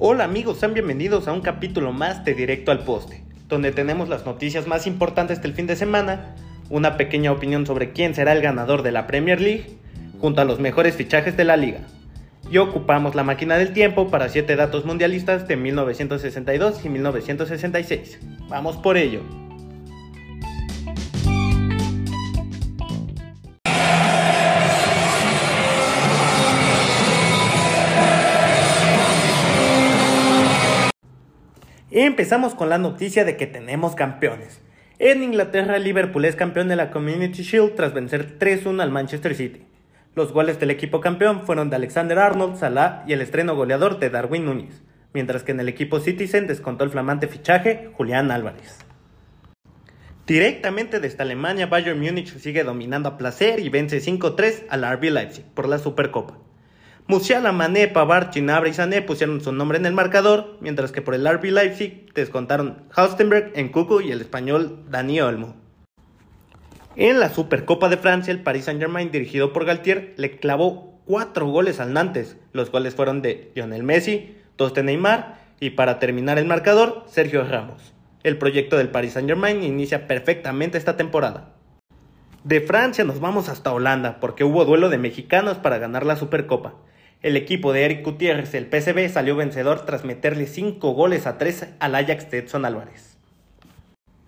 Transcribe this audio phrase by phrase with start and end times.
[0.00, 4.24] Hola amigos, sean bienvenidos a un capítulo más de Directo al Poste, donde tenemos las
[4.24, 6.36] noticias más importantes del fin de semana,
[6.70, 9.76] una pequeña opinión sobre quién será el ganador de la Premier League,
[10.20, 11.80] junto a los mejores fichajes de la liga.
[12.48, 18.20] Y ocupamos la máquina del tiempo para 7 datos mundialistas de 1962 y 1966.
[18.48, 19.22] Vamos por ello.
[32.04, 34.60] Empezamos con la noticia de que tenemos campeones.
[35.00, 39.66] En Inglaterra, Liverpool es campeón de la Community Shield tras vencer 3-1 al Manchester City.
[40.14, 44.10] Los goles del equipo campeón fueron de Alexander Arnold, Salah y el estreno goleador de
[44.10, 44.80] Darwin Núñez,
[45.12, 48.78] mientras que en el equipo Citizen descontó el flamante fichaje Julián Álvarez.
[50.24, 55.44] Directamente desde Alemania, Bayern Múnich sigue dominando a placer y vence 5-3 al RB Leipzig
[55.46, 56.38] por la Supercopa.
[57.10, 61.14] Musiala, Mané, Pavard, Chinabra y Sané pusieron su nombre en el marcador, mientras que por
[61.14, 65.56] el RB Leipzig descontaron Halstenberg, Cucu y el español Dani Olmo.
[66.96, 71.80] En la Supercopa de Francia, el Paris Saint-Germain, dirigido por Galtier, le clavó cuatro goles
[71.80, 72.36] al Nantes.
[72.52, 77.42] Los goles fueron de Lionel Messi, dos de Neymar y para terminar el marcador, Sergio
[77.42, 77.94] Ramos.
[78.22, 81.54] El proyecto del Paris Saint-Germain inicia perfectamente esta temporada.
[82.44, 86.74] De Francia nos vamos hasta Holanda porque hubo duelo de mexicanos para ganar la Supercopa.
[87.20, 91.66] El equipo de Eric Gutiérrez, el PSV, salió vencedor tras meterle 5 goles a 3
[91.80, 93.16] al Ajax de Edson Álvarez.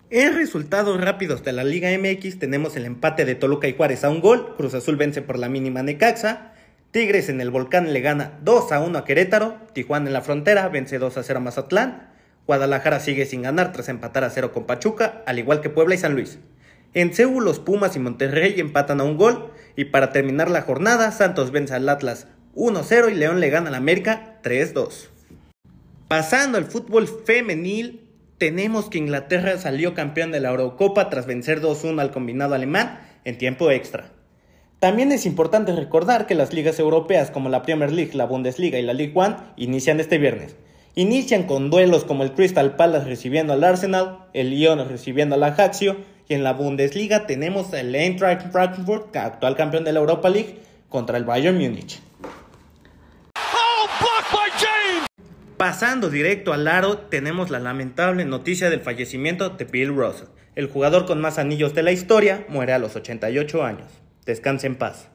[0.09, 4.09] En resultados rápidos de la Liga MX tenemos el empate de Toluca y Juárez a
[4.09, 6.51] un gol, Cruz Azul vence por la mínima Necaxa,
[6.91, 10.67] Tigres en el Volcán le gana 2 a 1 a Querétaro, Tijuana en la frontera
[10.67, 12.09] vence 2 a 0 a Mazatlán,
[12.45, 15.97] Guadalajara sigue sin ganar tras empatar a 0 con Pachuca, al igual que Puebla y
[15.97, 16.39] San Luis.
[16.93, 19.53] En Seúl los Pumas y Monterrey empatan a un gol.
[19.77, 23.75] Y para terminar la jornada Santos vence al Atlas 1-0 y León le gana al
[23.75, 25.07] América 3-2.
[26.07, 32.01] Pasando al fútbol femenil, tenemos que Inglaterra salió campeón de la Eurocopa tras vencer 2-1
[32.01, 34.11] al combinado alemán en tiempo extra.
[34.79, 38.81] También es importante recordar que las ligas europeas como la Premier League, la Bundesliga y
[38.81, 40.55] la League One inician este viernes.
[40.95, 45.97] Inician con duelos como el Crystal Palace recibiendo al Arsenal, el Lyon recibiendo al Ajaxio
[46.27, 50.57] y en la Bundesliga tenemos el Eintracht Frankfurt, actual campeón de la Europa League,
[50.89, 52.01] contra el Bayern Múnich.
[55.61, 60.29] Pasando directo al aro, tenemos la lamentable noticia del fallecimiento de Bill Russell.
[60.55, 63.85] El jugador con más anillos de la historia muere a los 88 años.
[64.25, 65.09] Descanse en paz.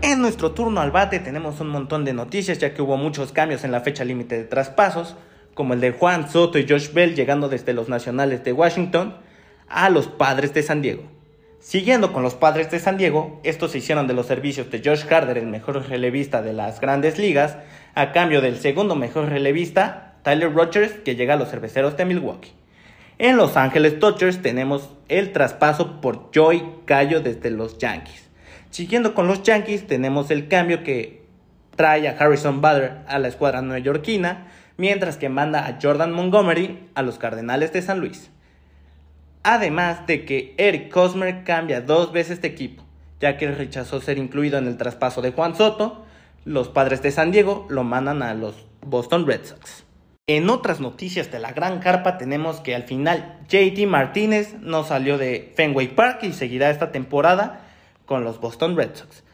[0.00, 3.64] En nuestro turno al bate tenemos un montón de noticias ya que hubo muchos cambios
[3.64, 5.14] en la fecha límite de traspasos,
[5.52, 9.18] como el de Juan Soto y Josh Bell llegando desde los Nacionales de Washington
[9.68, 11.21] a los Padres de San Diego.
[11.62, 15.04] Siguiendo con los padres de San Diego, estos se hicieron de los servicios de Josh
[15.04, 17.56] Carter, el mejor relevista de las grandes ligas,
[17.94, 22.50] a cambio del segundo mejor relevista, Tyler Rogers, que llega a los cerveceros de Milwaukee.
[23.18, 28.28] En Los Ángeles Dodgers tenemos el traspaso por Joey Gallo desde los Yankees.
[28.70, 31.22] Siguiendo con los Yankees, tenemos el cambio que
[31.76, 34.48] trae a Harrison Butler a la escuadra neoyorquina,
[34.78, 38.32] mientras que manda a Jordan Montgomery a los Cardenales de San Luis.
[39.44, 42.84] Además de que Eric Cosmer cambia dos veces de equipo,
[43.20, 46.04] ya que rechazó ser incluido en el traspaso de Juan Soto,
[46.44, 49.84] los padres de San Diego lo mandan a los Boston Red Sox.
[50.28, 55.18] En otras noticias de la gran carpa tenemos que al final JT Martínez no salió
[55.18, 57.62] de Fenway Park y seguirá esta temporada
[58.06, 59.24] con los Boston Red Sox.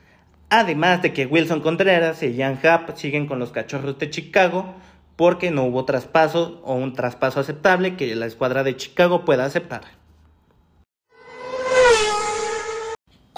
[0.49, 4.75] Además de que Wilson Contreras y Jan Happ siguen con los Cachorros de Chicago
[5.17, 9.98] porque no hubo traspaso o un traspaso aceptable que la escuadra de Chicago pueda aceptar.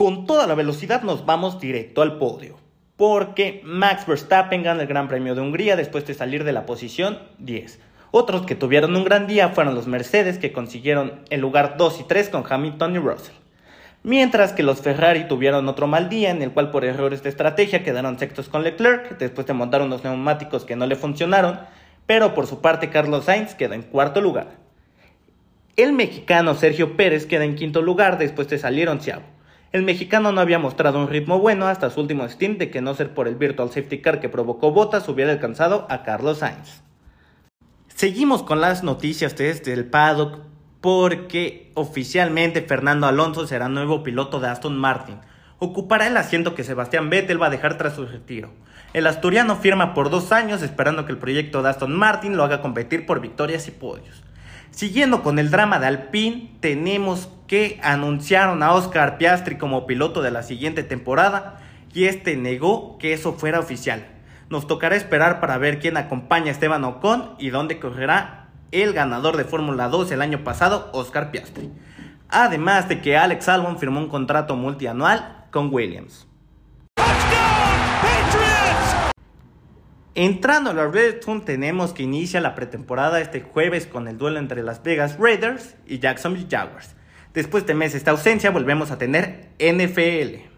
[0.00, 2.56] Con toda la velocidad nos vamos directo al podio,
[2.96, 7.18] porque Max Verstappen gana el Gran Premio de Hungría después de salir de la posición
[7.36, 7.78] 10.
[8.10, 12.04] Otros que tuvieron un gran día fueron los Mercedes que consiguieron el lugar 2 y
[12.04, 13.34] 3 con Hamilton y Russell.
[14.02, 17.84] Mientras que los Ferrari tuvieron otro mal día en el cual por errores de estrategia
[17.84, 21.60] quedaron sextos con Leclerc después de montar unos neumáticos que no le funcionaron,
[22.06, 24.48] pero por su parte Carlos Sainz queda en cuarto lugar.
[25.76, 29.39] El mexicano Sergio Pérez queda en quinto lugar después de salir onceavo.
[29.72, 32.92] El mexicano no había mostrado un ritmo bueno hasta su último stint de que no
[32.94, 36.82] ser por el virtual safety car que provocó botas hubiera alcanzado a Carlos Sainz.
[37.86, 40.40] Seguimos con las noticias desde el paddock
[40.80, 45.18] porque oficialmente Fernando Alonso será nuevo piloto de Aston Martin.
[45.60, 48.50] Ocupará el asiento que Sebastián Vettel va a dejar tras su retiro.
[48.92, 52.60] El asturiano firma por dos años esperando que el proyecto de Aston Martin lo haga
[52.60, 54.24] competir por victorias y podios.
[54.70, 60.30] Siguiendo con el drama de Alpine, tenemos que anunciaron a Oscar Piastri como piloto de
[60.30, 61.58] la siguiente temporada
[61.92, 64.06] y este negó que eso fuera oficial.
[64.48, 69.36] Nos tocará esperar para ver quién acompaña a Esteban Ocon y dónde correrá el ganador
[69.36, 71.70] de Fórmula 2 el año pasado, Oscar Piastri.
[72.28, 76.29] Además de que Alex Albon firmó un contrato multianual con Williams.
[80.16, 84.40] Entrando a la Red Zone tenemos que inicia la pretemporada este jueves con el duelo
[84.40, 86.96] entre Las Vegas Raiders y Jacksonville Jaguars.
[87.32, 90.48] Después de meses de ausencia volvemos a tener NFL.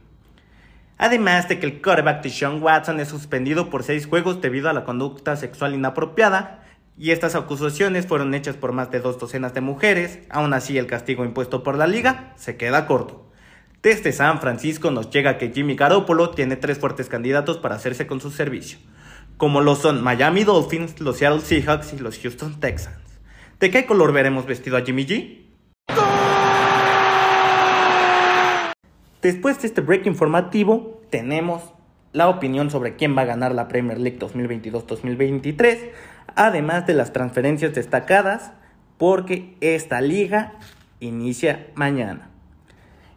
[0.97, 4.85] Además de que el quarterback Sean Watson es suspendido por seis juegos debido a la
[4.85, 6.65] conducta sexual inapropiada,
[6.97, 10.87] y estas acusaciones fueron hechas por más de dos docenas de mujeres, aún así el
[10.87, 13.31] castigo impuesto por la liga se queda corto.
[13.83, 18.21] Desde San Francisco nos llega que Jimmy Garoppolo tiene tres fuertes candidatos para hacerse con
[18.21, 18.79] su servicio
[19.37, 22.97] como lo son Miami Dolphins, los Seattle Seahawks y los Houston Texans.
[23.61, 25.43] ¿De qué color veremos vestido a Jimmy G?
[29.21, 31.73] Después de este break informativo, tenemos
[32.13, 35.91] la opinión sobre quién va a ganar la Premier League 2022-2023,
[36.35, 38.53] además de las transferencias destacadas,
[38.99, 40.55] porque esta liga
[41.01, 42.31] inicia mañana.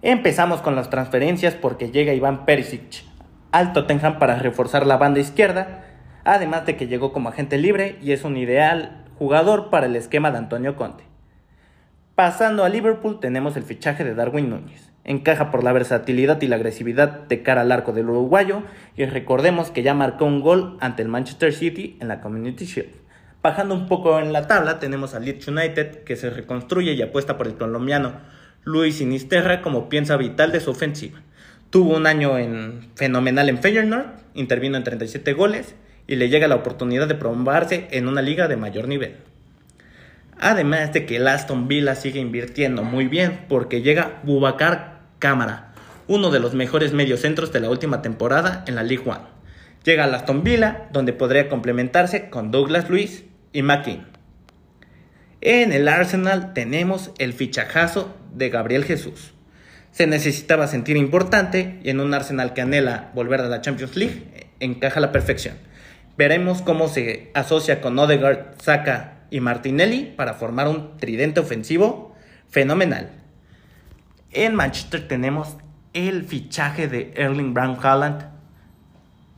[0.02, 3.04] Empezamos con las transferencias porque llega Iván Perisic
[3.52, 5.85] al Tottenham para reforzar la banda izquierda
[6.26, 10.32] además de que llegó como agente libre y es un ideal jugador para el esquema
[10.32, 11.06] de Antonio Conte.
[12.16, 14.92] Pasando a Liverpool tenemos el fichaje de Darwin Núñez.
[15.04, 18.64] Encaja por la versatilidad y la agresividad de cara al arco del uruguayo
[18.98, 22.96] y recordemos que ya marcó un gol ante el Manchester City en la Community Shield.
[23.44, 27.38] Bajando un poco en la tabla tenemos al Leeds United que se reconstruye y apuesta
[27.38, 28.14] por el colombiano
[28.64, 31.22] Luis Sinisterra como piensa vital de su ofensiva.
[31.70, 35.76] Tuvo un año en, fenomenal en Feyenoord, intervino en 37 goles
[36.08, 39.18] y le llega la oportunidad de probarse en una liga de mayor nivel.
[40.38, 45.74] Además de que el Aston Villa sigue invirtiendo muy bien porque llega Bubacar Cámara,
[46.08, 49.22] uno de los mejores mediocentros de la última temporada en la League One.
[49.84, 53.24] Llega al Aston Villa donde podría complementarse con Douglas Luis
[53.54, 54.08] y McKean.
[55.42, 59.34] En el Arsenal tenemos el fichajazo de Gabriel Jesús.
[59.92, 64.50] Se necesitaba sentir importante y en un Arsenal que anhela volver a la Champions League
[64.60, 65.56] encaja a la perfección.
[66.18, 72.16] Veremos cómo se asocia con Odegaard, Saka y Martinelli para formar un tridente ofensivo
[72.50, 73.10] fenomenal.
[74.32, 75.58] En Manchester tenemos
[75.94, 78.30] el fichaje de Erling Brown Haaland.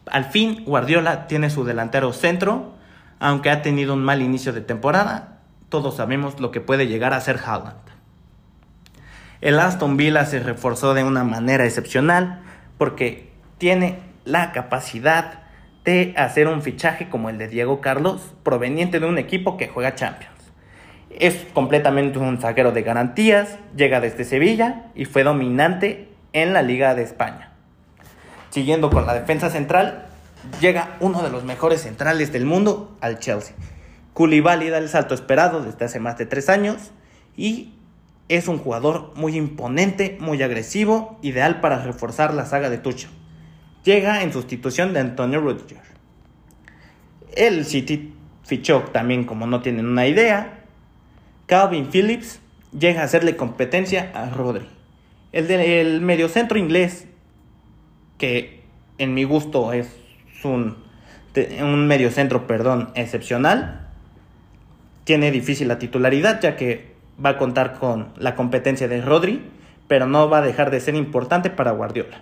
[0.06, 2.76] Al fin, Guardiola tiene su delantero centro,
[3.20, 5.40] aunque ha tenido un mal inicio de temporada.
[5.70, 7.78] Todos sabemos lo que puede llegar a ser Haaland.
[9.42, 12.42] El Aston Villa se reforzó de una manera excepcional
[12.78, 15.47] porque tiene la capacidad
[15.88, 19.96] de hacer un fichaje como el de Diego Carlos, proveniente de un equipo que juega
[19.96, 20.36] Champions.
[21.10, 26.94] Es completamente un zaguero de garantías, llega desde Sevilla y fue dominante en la Liga
[26.94, 27.54] de España.
[28.50, 30.08] Siguiendo con la defensa central,
[30.60, 33.56] llega uno de los mejores centrales del mundo al Chelsea.
[34.14, 36.92] Koulibaly da el salto esperado desde hace más de tres años
[37.38, 37.76] y
[38.28, 43.17] es un jugador muy imponente, muy agresivo, ideal para reforzar la saga de Tuchel
[43.88, 45.82] llega en sustitución de Antonio Rudiger.
[47.34, 48.14] El City
[48.44, 50.66] fichó también, como no tienen una idea,
[51.46, 52.42] Calvin Phillips
[52.78, 54.68] llega a hacerle competencia a Rodri.
[55.32, 57.08] El mediocentro inglés,
[58.18, 58.64] que
[58.98, 59.88] en mi gusto es
[60.44, 60.76] un,
[61.62, 63.88] un mediocentro perdón, excepcional,
[65.06, 69.42] tiene difícil la titularidad ya que va a contar con la competencia de Rodri,
[69.88, 72.22] pero no va a dejar de ser importante para Guardiola.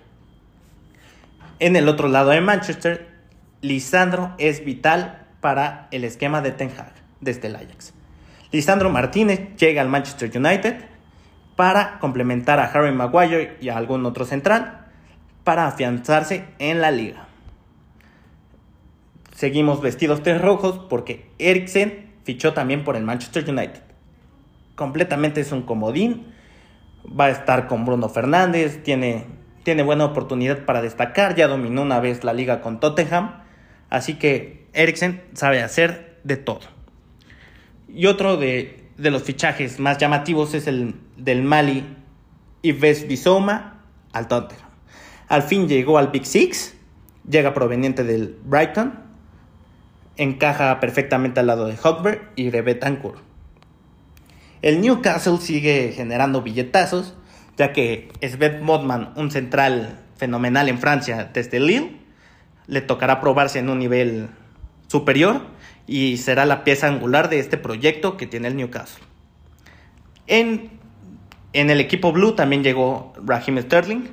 [1.59, 3.07] En el otro lado de Manchester,
[3.61, 7.93] Lisandro es vital para el esquema de Ten Hag desde el Ajax.
[8.51, 10.75] Lisandro Martínez llega al Manchester United
[11.55, 14.87] para complementar a Harry Maguire y a algún otro central
[15.45, 17.27] para afianzarse en la liga.
[19.33, 23.81] Seguimos vestidos de rojos porque Eriksen fichó también por el Manchester United.
[24.75, 26.33] Completamente es un comodín.
[27.07, 29.25] Va a estar con Bruno Fernández, tiene
[29.65, 33.41] tiene buena oportunidad para destacar, ya dominó una vez la liga con Tottenham,
[33.89, 36.61] así que Eriksen sabe hacer de todo.
[37.89, 41.83] Y otro de, los fichajes más llamativos es el del Mali
[42.61, 43.81] Yves Bissouma
[44.13, 44.69] al Tottenham.
[45.29, 46.75] Al fin llegó al Big Six,
[47.27, 48.99] llega proveniente del Brighton,
[50.15, 53.19] encaja perfectamente al lado de Hogberg y de Betancourt.
[54.61, 57.15] El Newcastle sigue generando billetazos
[57.57, 61.97] ya que Svet Modman, un central fenomenal en Francia desde Lille,
[62.67, 64.29] le tocará probarse en un nivel
[64.87, 65.41] superior
[65.87, 69.03] y será la pieza angular de este proyecto que tiene el Newcastle.
[70.27, 70.71] En,
[71.53, 74.05] en el equipo blue también llegó Raheem Sterling,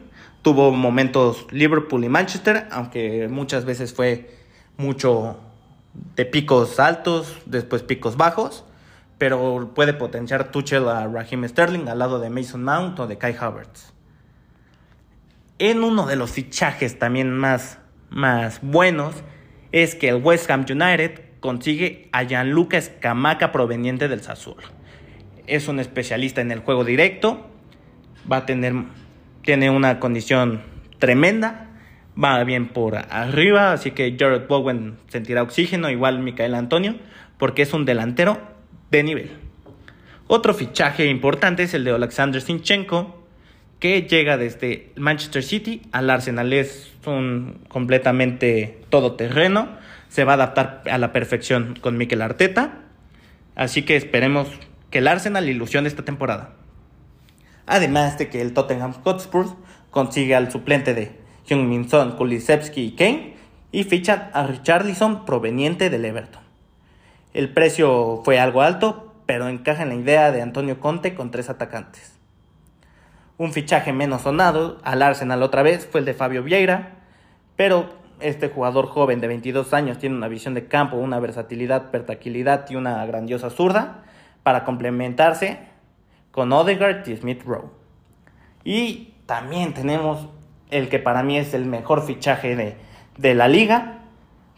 [0.43, 4.29] Tuvo momentos Liverpool y Manchester, aunque muchas veces fue
[4.77, 5.39] mucho
[6.17, 8.65] de picos altos, después picos bajos,
[9.23, 13.37] pero puede potenciar Tuchel a Raheem Sterling al lado de Mason Mount o de Kai
[13.39, 13.93] Havertz.
[15.61, 17.79] En uno de los fichajes también más,
[18.11, 19.15] más buenos
[19.71, 24.67] es que el West Ham United consigue a Gianluca Scamaca proveniente del Sassuolo.
[25.47, 27.49] Es un especialista en el juego directo,
[28.29, 28.75] va a tener
[29.43, 30.63] tiene una condición
[30.99, 31.69] tremenda,
[32.21, 36.97] va bien por arriba, así que Jared Bowen sentirá oxígeno, igual Micael Antonio,
[37.39, 38.51] porque es un delantero
[38.93, 39.31] de nivel.
[40.29, 43.19] Otro fichaje importante es el de Alexander Sinchenko,
[43.81, 46.53] que llega desde Manchester City al Arsenal.
[46.53, 49.69] Es un completamente todoterreno,
[50.09, 52.81] se va a adaptar a la perfección con Mikel Arteta,
[53.57, 54.47] así que esperemos
[54.91, 56.55] que el Arsenal ilusione esta temporada.
[57.67, 59.57] Además de que el Tottenham Hotspur
[59.91, 61.13] consigue al suplente de
[61.49, 63.37] Hyun-Min Son, Kulisevsky y Kane
[63.73, 66.42] y fichan a Richarlison proveniente del Everton.
[67.35, 71.49] El precio fue algo alto, pero encaja en la idea de Antonio Conte con tres
[71.49, 72.19] atacantes.
[73.39, 76.97] Un fichaje menos sonado al Arsenal otra vez fue el de Fabio Vieira,
[77.57, 77.89] pero
[78.21, 82.77] este jugador joven de 22 años tiene una visión de campo, una versatilidad, versatilidad y
[82.77, 84.03] una grandiosa zurda
[84.43, 85.59] para complementarse
[86.33, 87.71] con Odegaard y Smith Rowe.
[88.63, 90.29] Y también tenemos
[90.71, 92.77] el que para mí es el mejor fichaje de,
[93.17, 94.01] de la liga,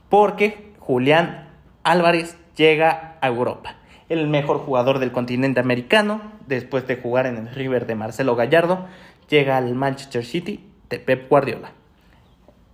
[0.08, 1.48] porque Julián
[1.84, 3.76] Álvarez llega a Europa.
[4.08, 8.86] El mejor jugador del continente americano, después de jugar en el River de Marcelo Gallardo,
[9.28, 11.72] llega al Manchester City de Pep Guardiola.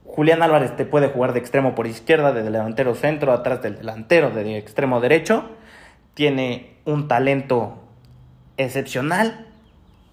[0.04, 4.30] Julián Álvarez te puede jugar de extremo por izquierda, de delantero centro, atrás del delantero,
[4.30, 5.44] de extremo derecho.
[6.14, 7.78] Tiene un talento
[8.56, 9.46] excepcional,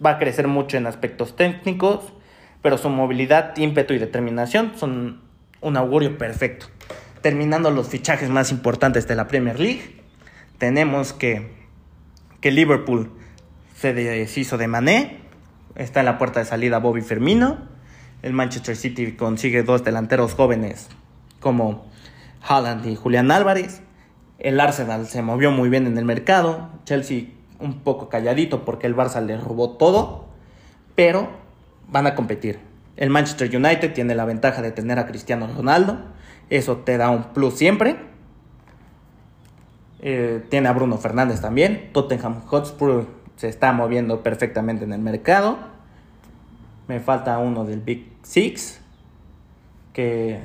[0.04, 2.14] va a crecer mucho en aspectos técnicos,
[2.62, 5.22] pero su movilidad, ímpetu y determinación son
[5.62, 6.68] un augurio perfecto.
[7.22, 10.02] Terminando los fichajes más importantes de la Premier League,
[10.58, 11.52] tenemos que,
[12.42, 13.12] que Liverpool
[13.76, 15.20] se deshizo de Mané,
[15.76, 17.58] está en la puerta de salida Bobby Firmino,
[18.24, 20.90] el Manchester City consigue dos delanteros jóvenes
[21.40, 21.86] como
[22.48, 23.82] Haaland y Julián Álvarez,
[24.40, 27.26] el Arsenal se movió muy bien en el mercado, Chelsea
[27.60, 30.28] un poco calladito porque el Barça le robó todo,
[30.96, 31.30] pero
[31.88, 32.60] van a competir.
[32.96, 36.00] El Manchester United tiene la ventaja de tener a Cristiano Ronaldo,
[36.50, 37.98] eso te da un plus siempre.
[40.00, 41.90] Eh, tiene a Bruno Fernández también.
[41.92, 45.58] Tottenham Hotspur se está moviendo perfectamente en el mercado.
[46.88, 48.80] Me falta uno del Big Six,
[49.94, 50.40] que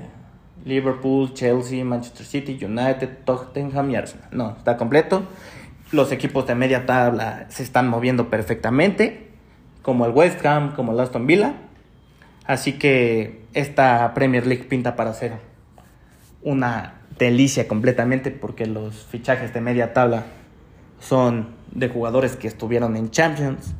[0.64, 4.28] Liverpool, Chelsea, Manchester City, United, Tottenham y Arsenal.
[4.32, 5.25] No, está completo.
[5.92, 9.30] Los equipos de media tabla se están moviendo perfectamente,
[9.82, 11.54] como el West Ham, como el Aston Villa.
[12.47, 15.51] Así que esta Premier League pinta para ser
[16.42, 20.25] una delicia completamente porque los fichajes de media tabla
[21.00, 23.75] son de jugadores que estuvieron en Champions.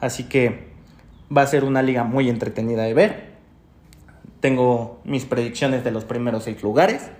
[0.00, 0.72] Así que
[1.34, 3.34] va a ser una liga muy entretenida de ver.
[4.40, 7.10] Tengo mis predicciones de los primeros seis lugares.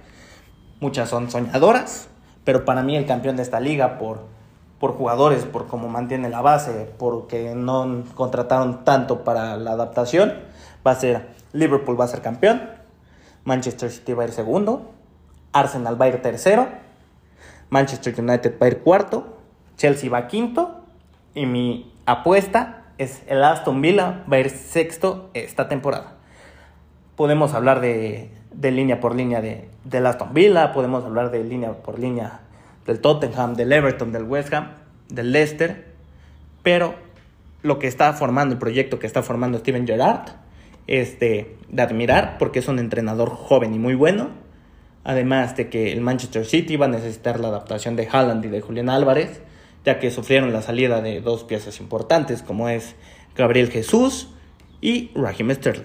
[0.80, 2.08] Muchas son soñadoras,
[2.44, 4.34] pero para mí el campeón de esta liga por
[4.84, 10.34] por jugadores, por cómo mantiene la base, porque no contrataron tanto para la adaptación,
[10.86, 12.60] va a ser Liverpool va a ser campeón,
[13.44, 14.92] Manchester City va a ir segundo,
[15.52, 16.68] Arsenal va a ir tercero,
[17.70, 19.38] Manchester United va a ir cuarto,
[19.76, 20.84] Chelsea va quinto
[21.34, 26.14] y mi apuesta es el Aston Villa va a ir sexto esta temporada.
[27.16, 31.72] Podemos hablar de, de línea por línea de, del Aston Villa, podemos hablar de línea
[31.72, 32.40] por línea
[32.86, 34.72] del Tottenham, del Everton, del West Ham,
[35.08, 35.92] del Leicester,
[36.62, 36.94] pero
[37.62, 40.30] lo que está formando, el proyecto que está formando Steven Gerrard,
[40.86, 44.30] es de, admirar porque es un entrenador joven y muy bueno.
[45.04, 48.60] Además de que el Manchester City va a necesitar la adaptación de Haaland y de
[48.60, 49.42] Julián Álvarez,
[49.84, 52.94] ya que sufrieron la salida de dos piezas importantes como es
[53.36, 54.28] Gabriel Jesús
[54.80, 55.84] y Raheem Sterling.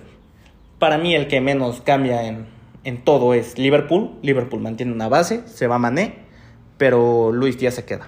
[0.79, 2.45] Para mí el que menos cambia en,
[2.85, 4.11] en todo es Liverpool.
[4.21, 6.29] Liverpool mantiene una base, se va Mané
[6.79, 8.07] pero Luis Díaz se queda.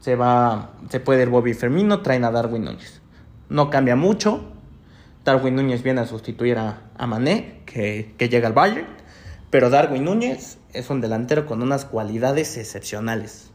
[0.00, 3.02] Se va, se puede ir Bobby Fermino, traen a Darwin Núñez.
[3.50, 4.44] No cambia mucho.
[5.26, 8.86] Darwin Núñez viene a sustituir a, Mané, que, que llega al Bayern.
[9.50, 13.50] Pero Darwin Núñez es un delantero con unas cualidades excepcionales.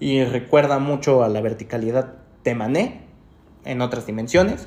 [0.00, 3.02] Y recuerda mucho a la verticalidad de Mané
[3.66, 4.66] en otras dimensiones.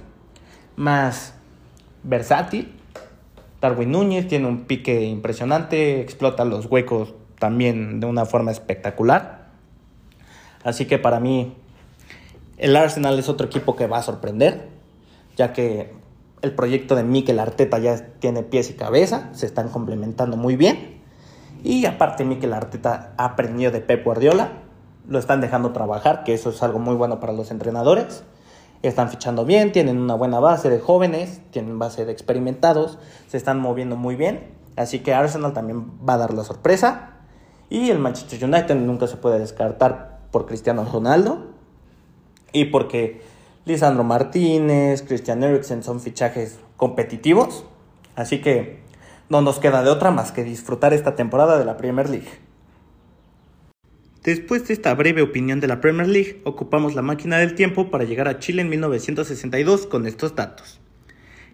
[0.75, 1.34] Más
[2.04, 2.72] versátil.
[3.60, 9.50] Darwin Núñez tiene un pique impresionante, explota los huecos también de una forma espectacular.
[10.63, 11.56] Así que para mí
[12.58, 14.70] el Arsenal es otro equipo que va a sorprender,
[15.36, 16.00] ya que
[16.41, 21.01] el proyecto de Mikel Arteta ya tiene pies y cabeza, se están complementando muy bien.
[21.63, 24.53] Y aparte Mikel Arteta ha aprendido de Pep Guardiola,
[25.07, 28.24] lo están dejando trabajar, que eso es algo muy bueno para los entrenadores.
[28.81, 33.60] Están fichando bien, tienen una buena base de jóvenes, tienen base de experimentados, se están
[33.60, 34.55] moviendo muy bien.
[34.75, 37.10] Así que Arsenal también va a dar la sorpresa.
[37.69, 41.51] Y el Manchester United nunca se puede descartar por Cristiano Ronaldo.
[42.53, 43.21] Y porque
[43.65, 47.65] Lisandro Martínez, Christian Eriksen son fichajes competitivos.
[48.15, 48.80] Así que
[49.30, 52.27] no nos queda de otra más que disfrutar esta temporada de la Premier League.
[54.24, 58.03] Después de esta breve opinión de la Premier League, ocupamos la máquina del tiempo para
[58.03, 60.80] llegar a Chile en 1962 con estos datos.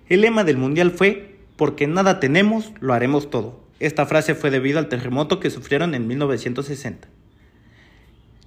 [0.09, 3.59] El lema del Mundial fue, porque nada tenemos, lo haremos todo.
[3.79, 7.07] Esta frase fue debido al terremoto que sufrieron en 1960.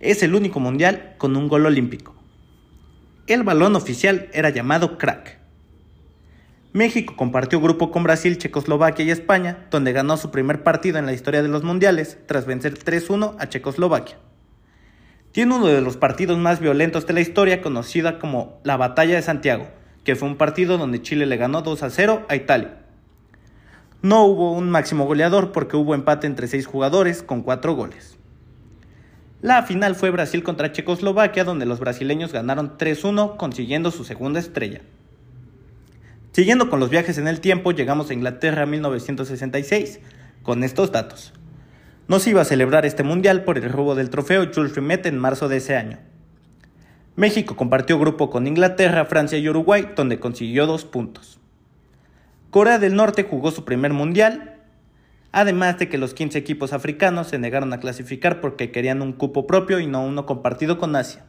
[0.01, 2.20] Es el único Mundial con un gol olímpico.
[3.31, 5.39] El balón oficial era llamado crack.
[6.73, 11.13] México compartió grupo con Brasil, Checoslovaquia y España, donde ganó su primer partido en la
[11.13, 14.19] historia de los mundiales, tras vencer 3-1 a Checoslovaquia.
[15.31, 19.23] Tiene uno de los partidos más violentos de la historia, conocida como la Batalla de
[19.23, 19.69] Santiago,
[20.03, 22.79] que fue un partido donde Chile le ganó 2-0 a Italia.
[24.03, 28.19] No hubo un máximo goleador porque hubo empate entre seis jugadores con cuatro goles.
[29.43, 34.83] La final fue Brasil contra Checoslovaquia, donde los brasileños ganaron 3-1, consiguiendo su segunda estrella.
[36.33, 40.01] Siguiendo con los viajes en el tiempo, llegamos a Inglaterra en 1966,
[40.43, 41.33] con estos datos.
[42.07, 45.19] No se iba a celebrar este mundial por el robo del trofeo Jules Rimet en
[45.19, 45.99] marzo de ese año.
[47.17, 51.39] México compartió grupo con Inglaterra, Francia y Uruguay, donde consiguió dos puntos.
[52.51, 54.60] Corea del Norte jugó su primer mundial,
[55.33, 59.47] además de que los 15 equipos africanos se negaron a clasificar porque querían un cupo
[59.47, 61.25] propio y no uno compartido con Asia.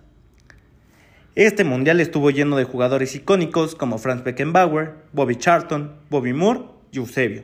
[1.35, 6.97] Este mundial estuvo lleno de jugadores icónicos como Franz Beckenbauer, Bobby Charlton, Bobby Moore y
[6.97, 7.43] Eusebio.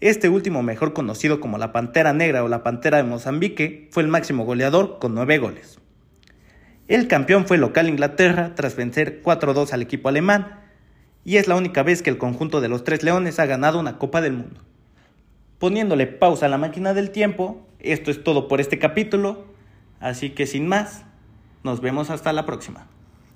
[0.00, 4.08] Este último, mejor conocido como la Pantera Negra o la Pantera de Mozambique, fue el
[4.08, 5.78] máximo goleador con nueve goles.
[6.86, 10.60] El campeón fue local Inglaterra tras vencer 4-2 al equipo alemán
[11.24, 13.98] y es la única vez que el conjunto de los Tres Leones ha ganado una
[13.98, 14.62] Copa del Mundo.
[15.58, 19.44] Poniéndole pausa a la máquina del tiempo, esto es todo por este capítulo,
[20.00, 21.04] así que sin más,
[21.64, 22.86] nos vemos hasta la próxima.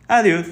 [0.09, 0.47] Adiós.